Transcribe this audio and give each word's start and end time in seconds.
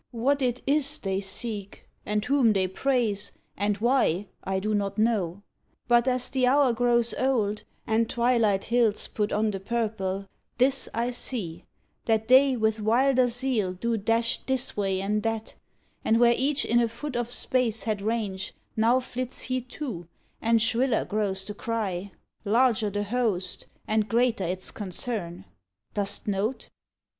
What 0.09 0.41
it 0.41 0.63
is 0.65 0.97
they 0.97 1.21
seek 1.21 1.87
And 2.07 2.25
whom 2.25 2.53
they 2.53 2.65
praise, 2.67 3.33
and 3.55 3.77
why, 3.77 4.29
I 4.43 4.59
do 4.59 4.73
not 4.73 4.97
know; 4.97 5.43
But 5.87 6.07
as 6.07 6.31
the 6.31 6.47
hour 6.47 6.73
grows 6.73 7.13
old, 7.19 7.61
and 7.85 8.09
twilight 8.09 8.63
hills 8.63 9.05
Put 9.05 9.31
on 9.31 9.51
the 9.51 9.59
purple, 9.59 10.25
this 10.57 10.89
I 10.95 11.11
see— 11.11 11.65
that 12.07 12.27
they 12.27 12.57
With 12.57 12.79
wilder 12.81 13.27
zeal 13.27 13.73
do 13.73 13.95
dash 13.95 14.39
this 14.47 14.75
way 14.75 14.99
and 15.01 15.21
that, 15.21 15.53
And 16.03 16.19
where 16.19 16.33
each 16.35 16.65
in 16.65 16.79
a 16.79 16.87
foot 16.87 17.15
of 17.15 17.29
space 17.29 17.83
had 17.83 18.01
range, 18.01 18.55
Now 18.75 19.01
flits 19.01 19.43
he 19.43 19.61
two, 19.61 20.07
and 20.41 20.59
shriller 20.59 21.05
grows 21.05 21.45
the 21.45 21.53
cry. 21.53 22.11
124 22.41 22.41
'THE 22.41 22.49
MIDGES 22.49 22.53
Larger 22.59 22.89
the 22.89 23.03
host, 23.21 23.67
and 23.87 24.09
greater 24.09 24.45
its 24.45 24.71
concern. 24.71 25.45
Dost 25.93 26.27
note'?" 26.27 26.69